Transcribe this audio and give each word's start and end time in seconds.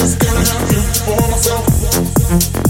Just 0.00 0.18
gonna 0.18 0.42
do 0.70 0.80
for 1.04 1.30
myself. 1.30 2.69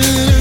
Hallelujah. 0.00 0.39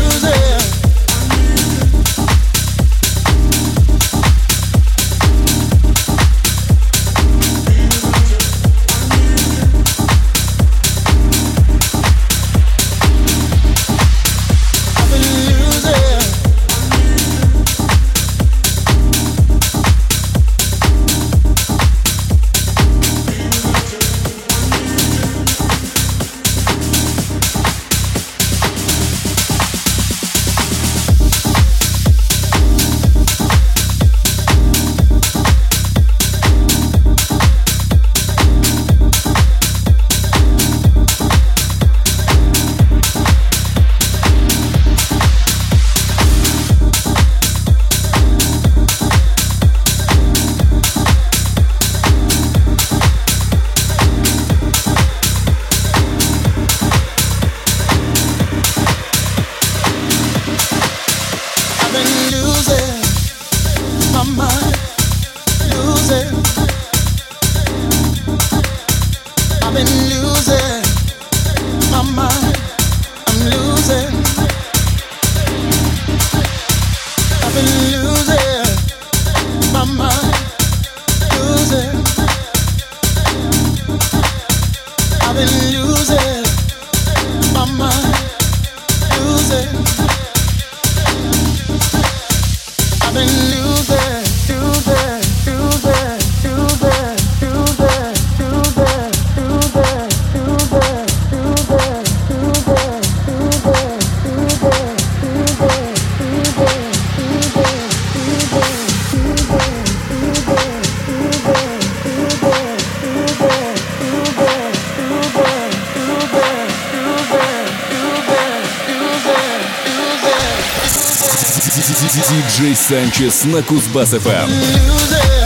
Санчес 122.76 123.46
на 123.46 123.62
Кузбасс-ФМ. 123.62 125.39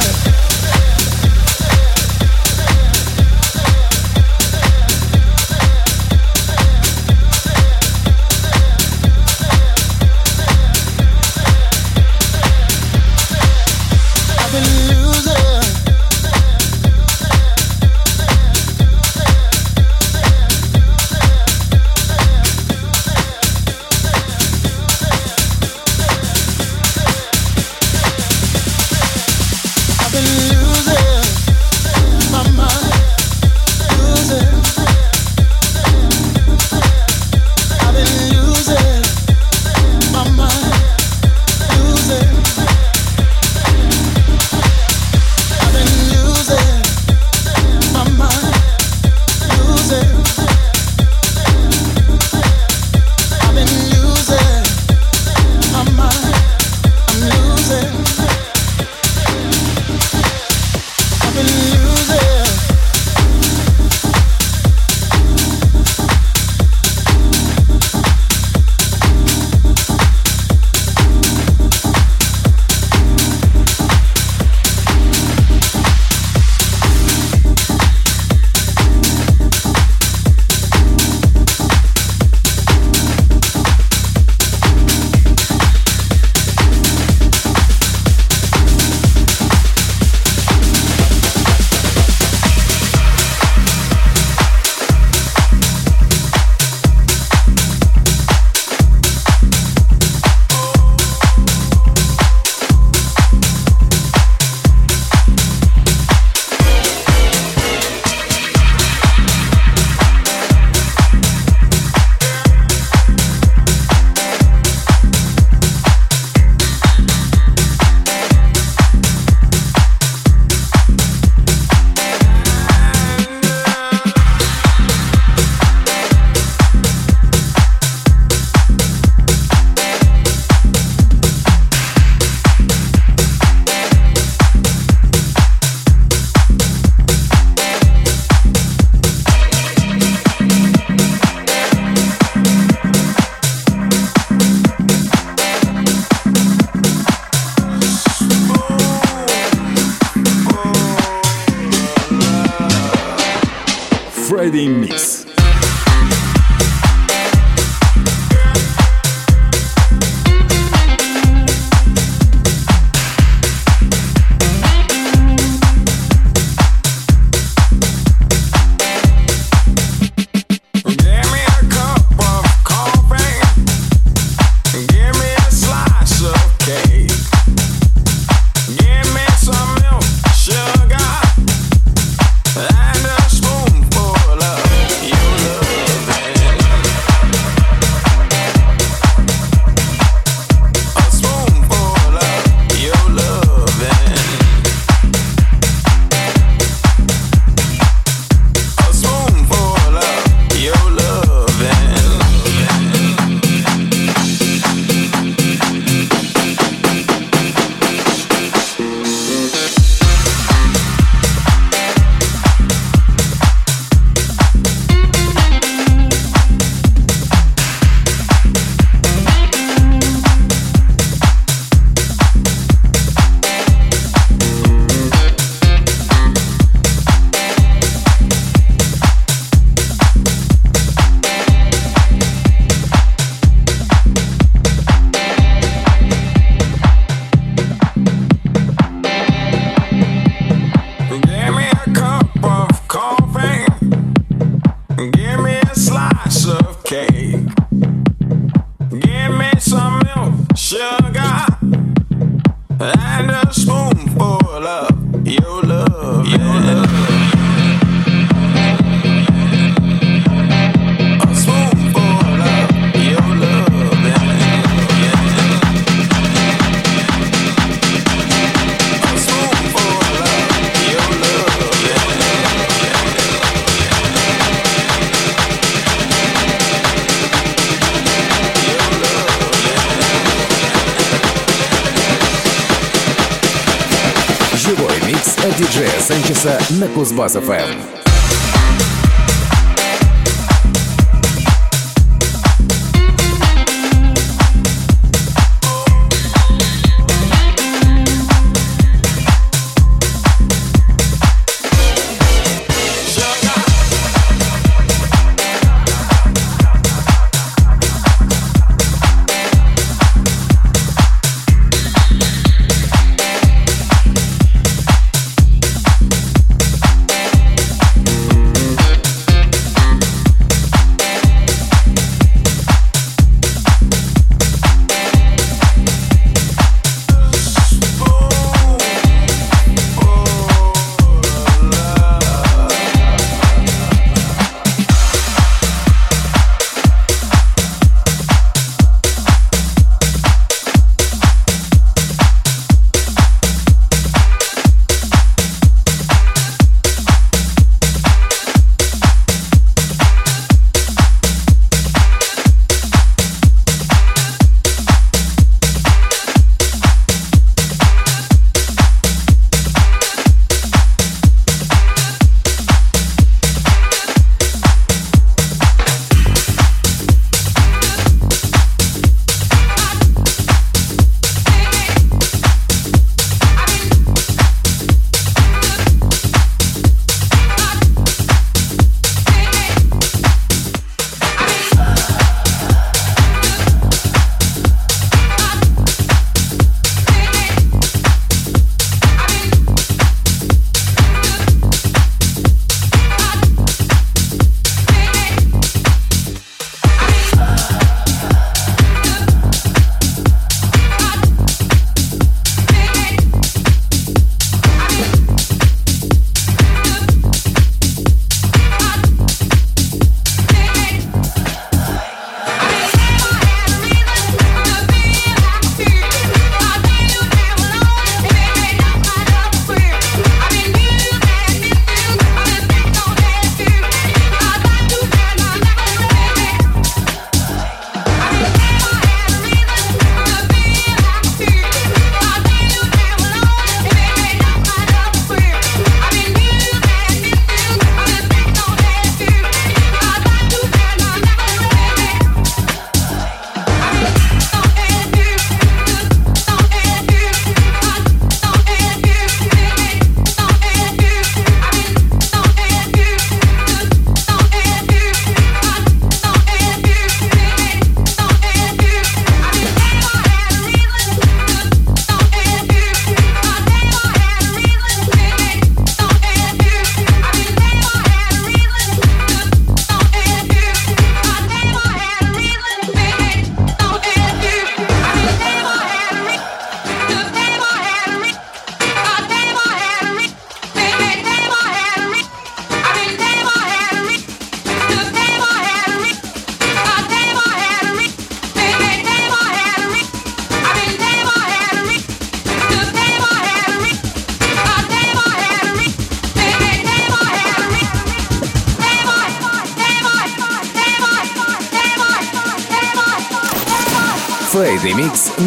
Кузбасс-ФМ. 287.04 288.03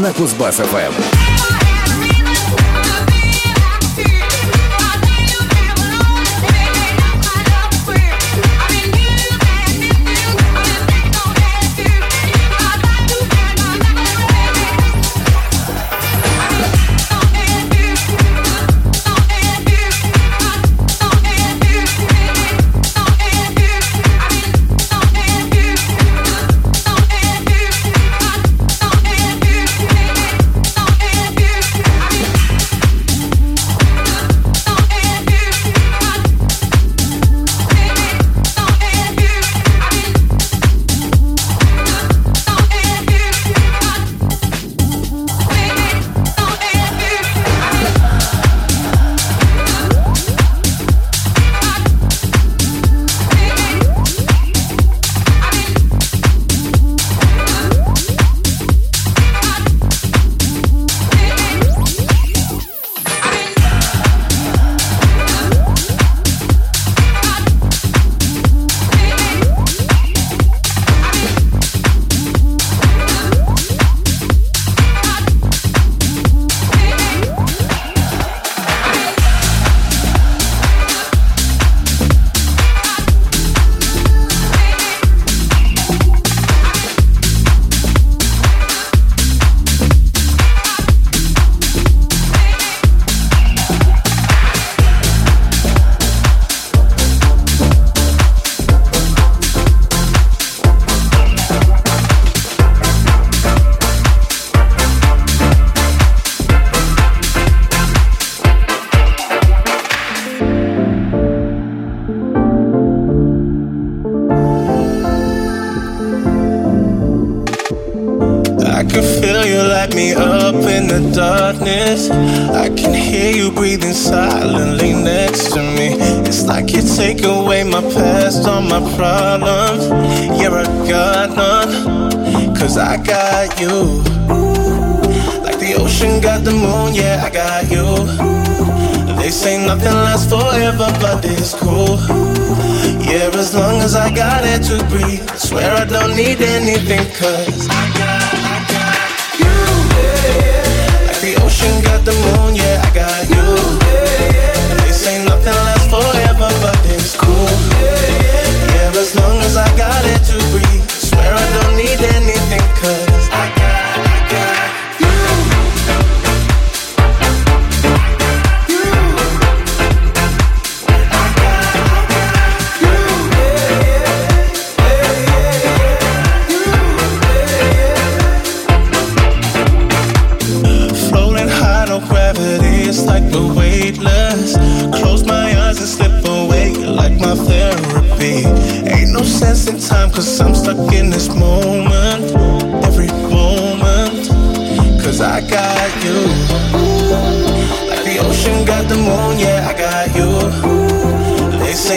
На 0.07 0.13
Кузбасс-ФМ. 0.13 1.36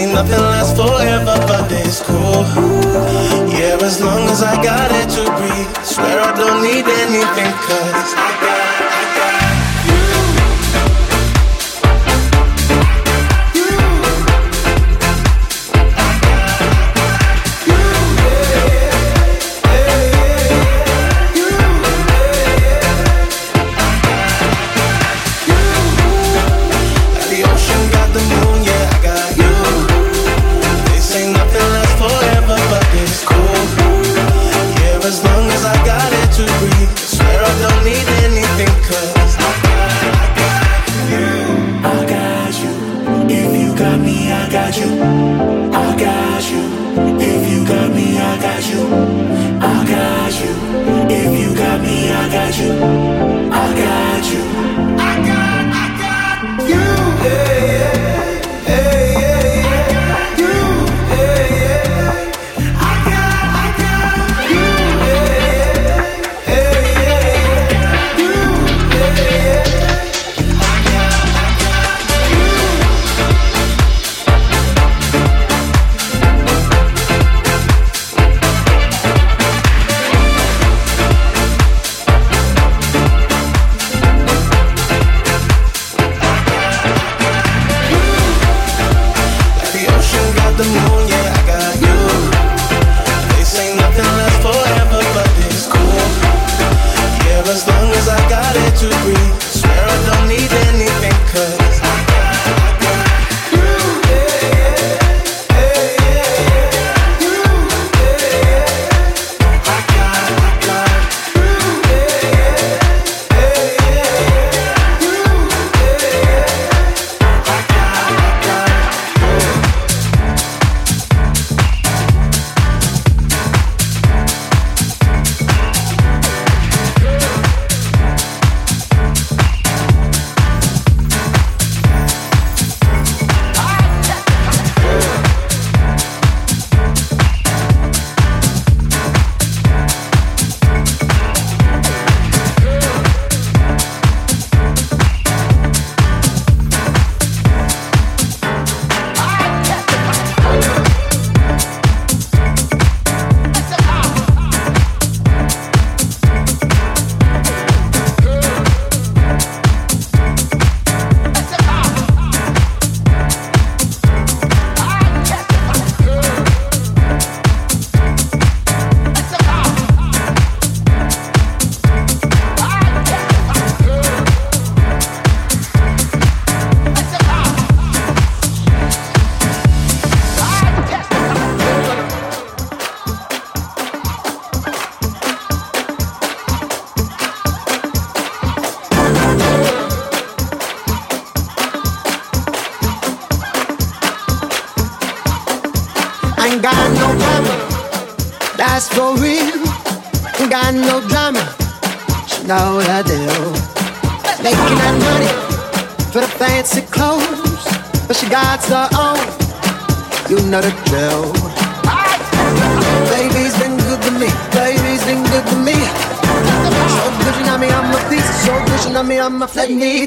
Nothing 0.07 0.39
lasts 0.39 0.79
forever, 0.79 1.35
but 1.45 1.69
it's 1.71 2.01
cool. 2.01 2.45
Yeah, 3.51 3.77
as 3.81 4.01
long 4.01 4.29
as 4.29 4.41
I 4.41 4.55
got 4.63 4.89
it 4.91 5.09
to 5.15 5.23
breathe. 5.38 5.85
Swear 5.85 6.21
I 6.21 6.31
don't 6.38 6.63
need 6.63 6.88
anything, 6.88 7.51
cause 7.67 8.13
I 8.15 8.38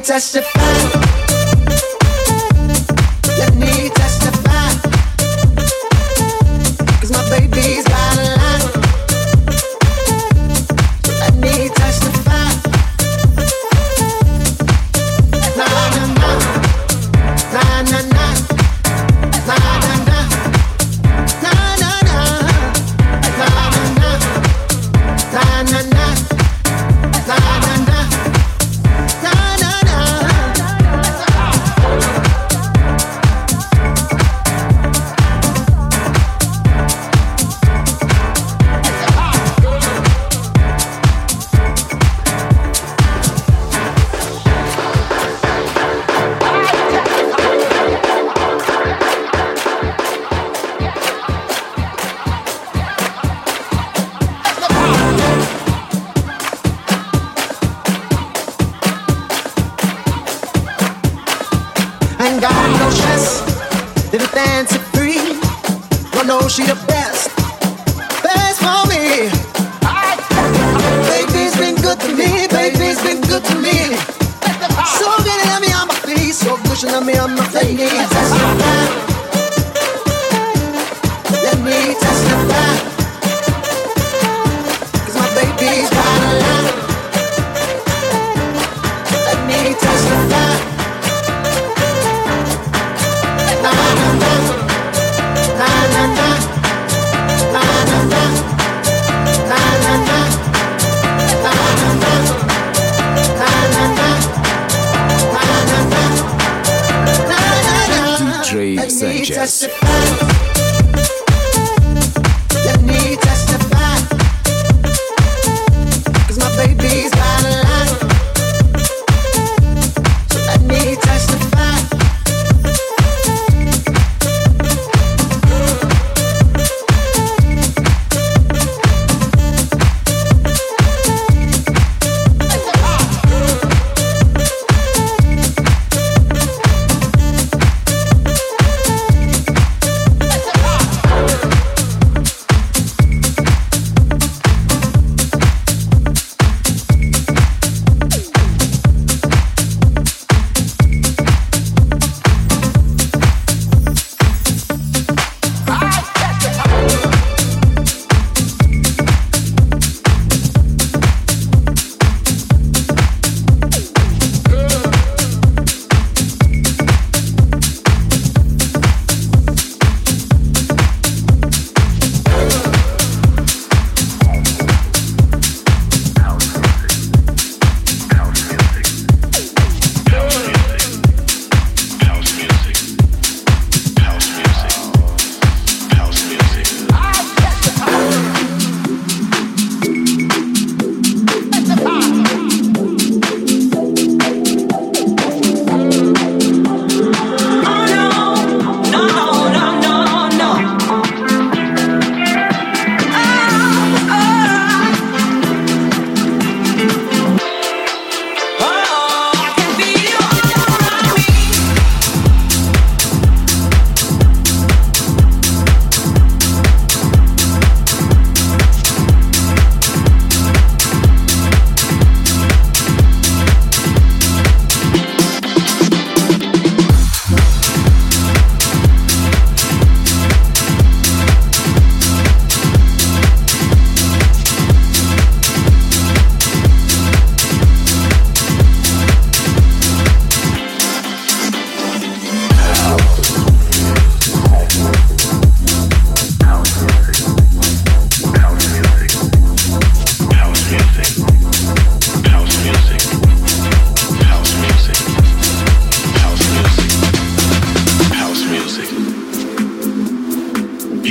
testify. 0.02 0.61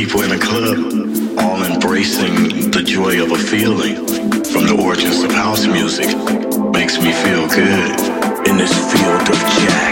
people 0.07 0.23
in 0.23 0.31
a 0.31 0.39
club 0.39 0.77
all 1.37 1.63
embracing 1.63 2.71
the 2.71 2.81
joy 2.83 3.23
of 3.23 3.31
a 3.31 3.37
feeling 3.37 3.97
from 4.45 4.65
the 4.65 4.75
origins 4.83 5.21
of 5.21 5.29
house 5.29 5.67
music 5.67 6.07
makes 6.71 6.97
me 6.97 7.11
feel 7.11 7.47
good 7.49 8.47
in 8.47 8.57
this 8.57 8.73
field 8.91 9.21
of 9.29 9.37
jazz. 9.59 9.90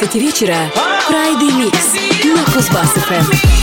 12 0.00 0.14
вечера 0.14 0.72
Friday 1.10 1.50
Mix 1.50 1.74
на 2.34 2.42
Кузбасс-ФМ. 2.44 3.59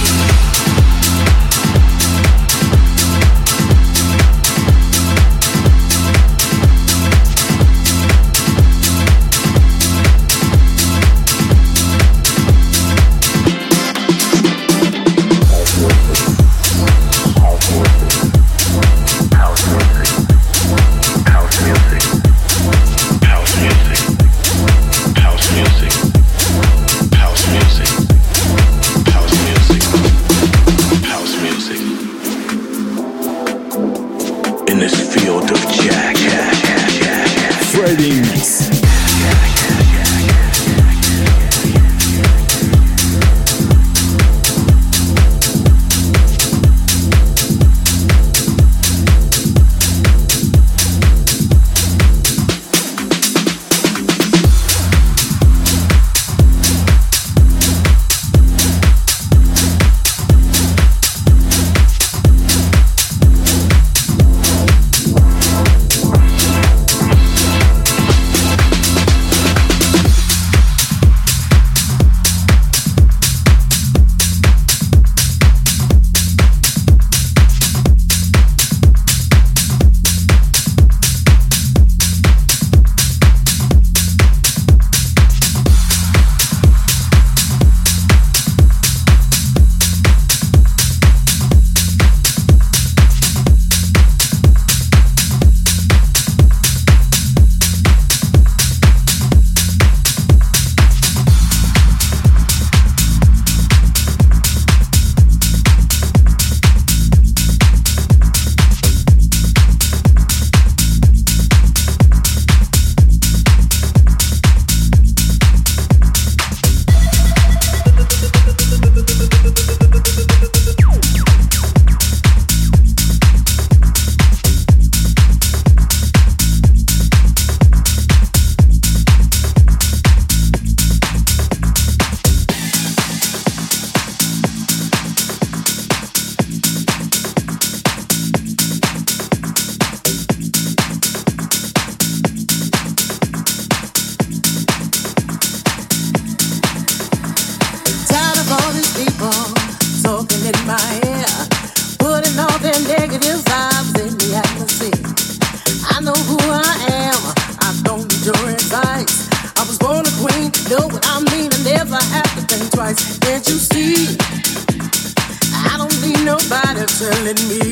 nobody 166.27 166.85
telling 166.99 167.39
me 167.47 167.63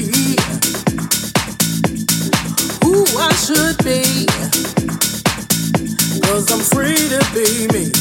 who 2.83 3.03
I 3.19 3.31
should 3.45 3.77
be. 3.83 4.25
Cause 6.23 6.49
I'm 6.53 6.63
free 6.73 7.03
to 7.13 7.19
be 7.35 7.67
me. 7.75 7.91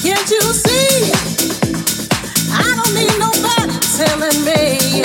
Can't 0.00 0.30
you 0.34 0.44
see? 0.64 1.12
I 2.50 2.64
don't 2.78 2.94
need 2.94 3.16
telling 4.00 4.40
me 4.48 5.04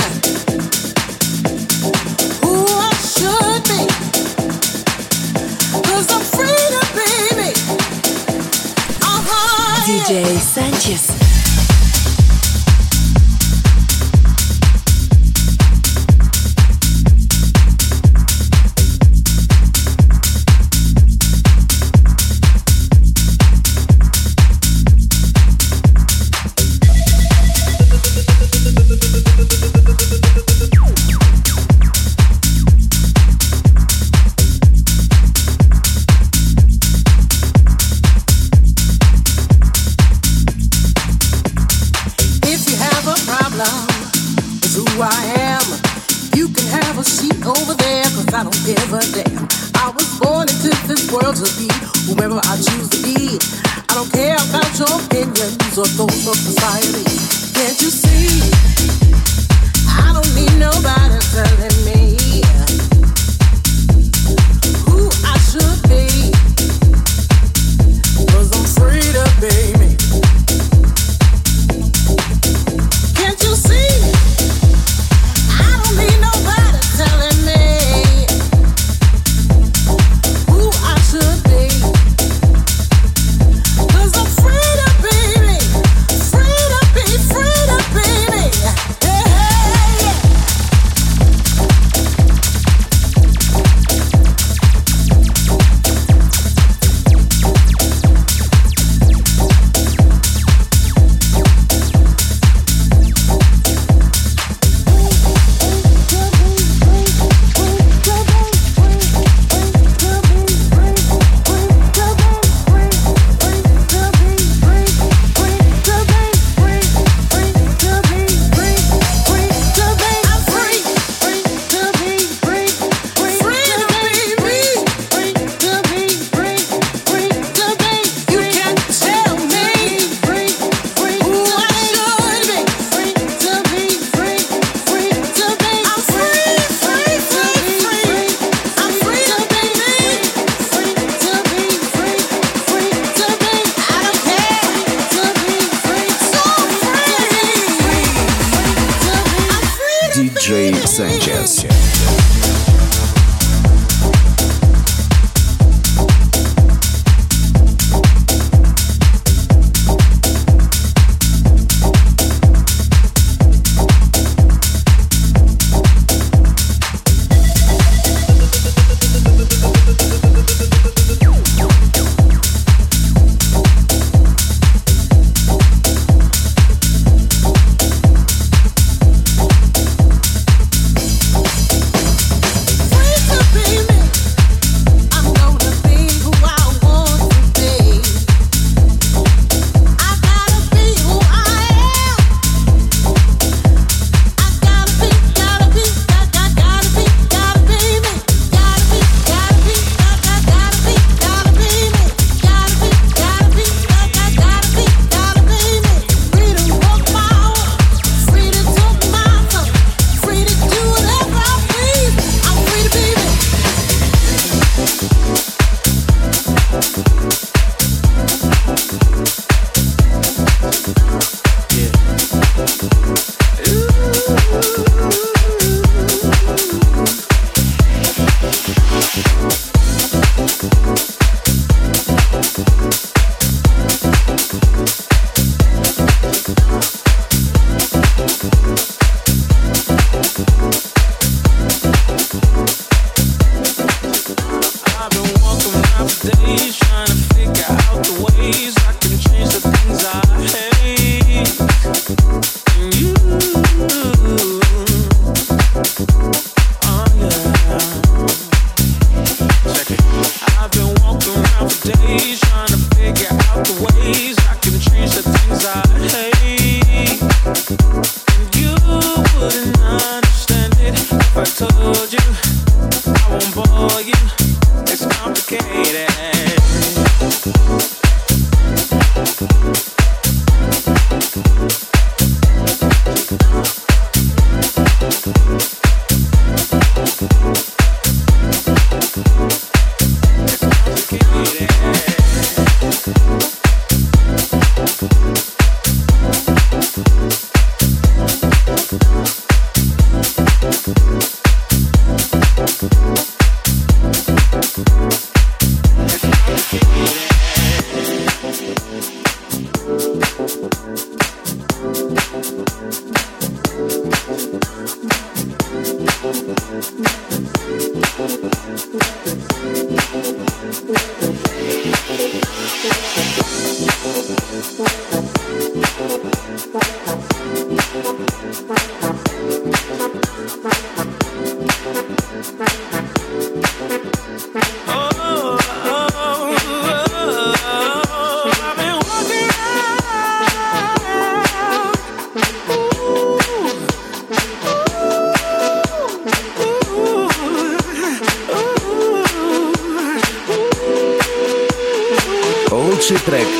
who 2.41 2.55
I 2.87 2.93
should 3.15 3.63
be. 3.67 3.83
Cause 5.87 6.07
I'm 6.15 6.23
free 6.35 6.63
to 6.75 6.81
be 6.95 7.09
me. 7.35 7.51
DJ. 9.87 10.39
Sanchez. 10.39 11.44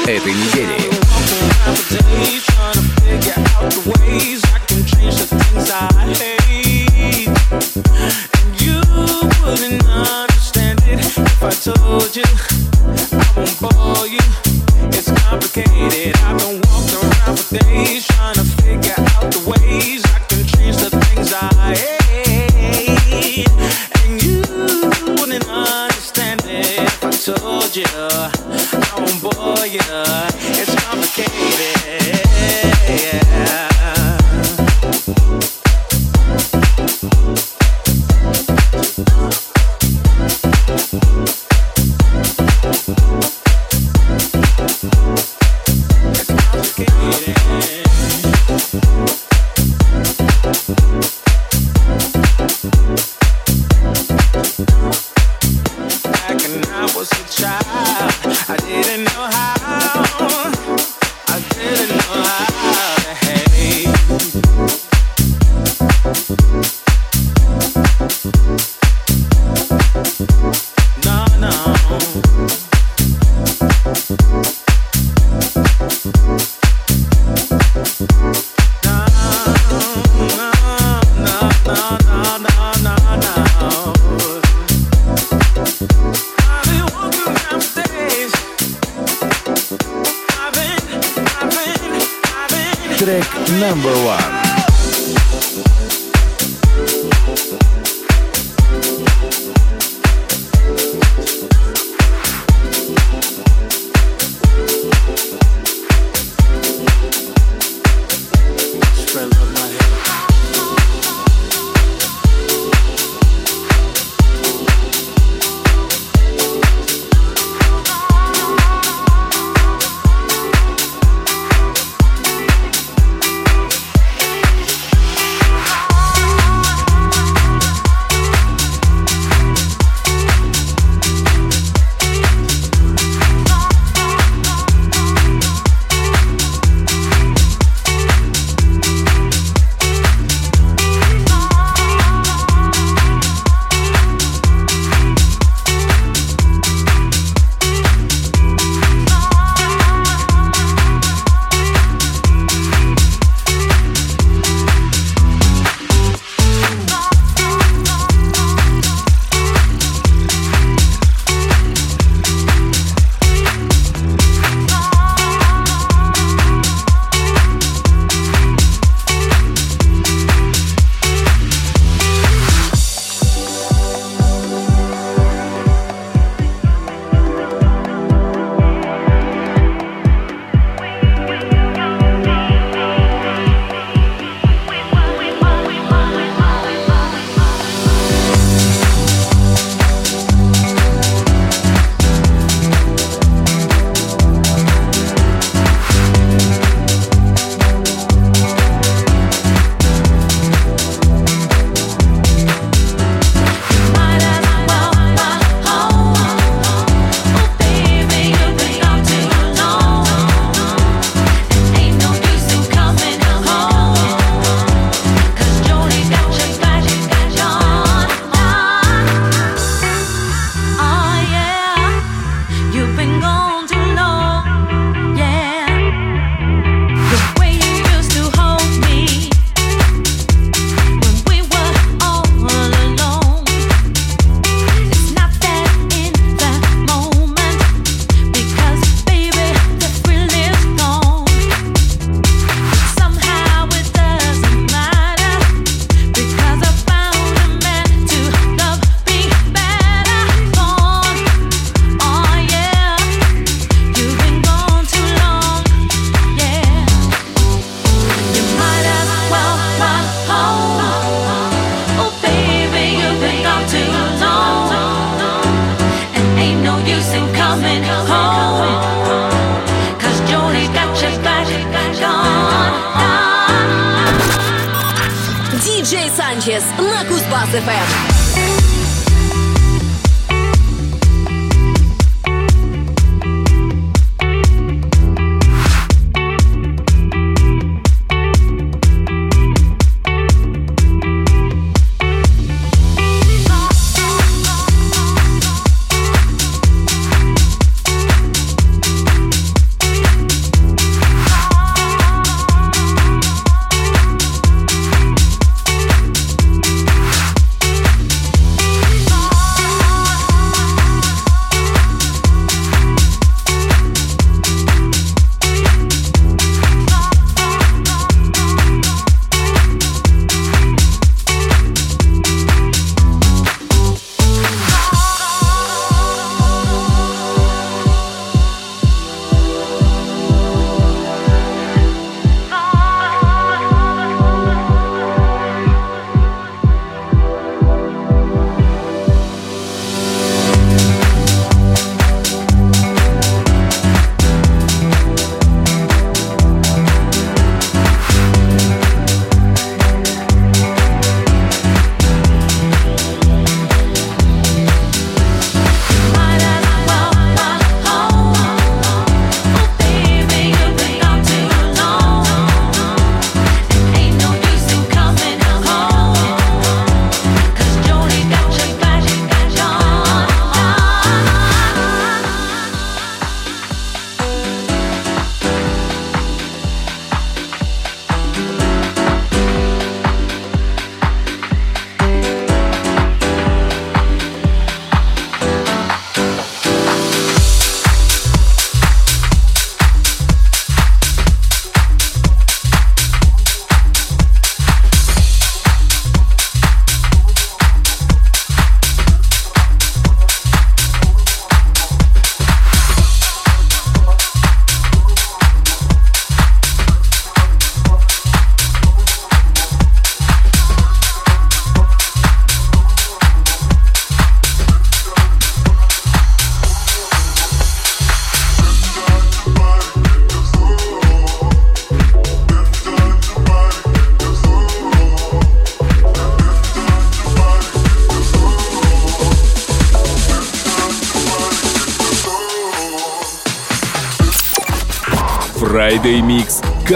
Трек 0.05 0.27
number 0.27 0.54